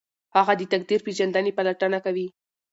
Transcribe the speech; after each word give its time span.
هغه 0.35 0.53
د 0.59 0.63
تقدیر 0.73 0.99
پیژندنې 1.07 1.51
پلټنه 1.57 1.97
کوي. 2.05 2.27